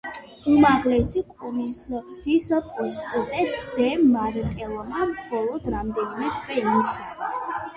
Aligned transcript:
უმაღლესი 0.51 1.21
კომისრის 1.41 2.47
პოსტზე 2.69 3.45
დე 3.75 3.91
მარტელმა 4.15 5.07
მხოლოდ 5.13 5.71
რამდენიმე 5.77 6.33
თვე 6.41 6.59
იმუშავა. 6.65 7.31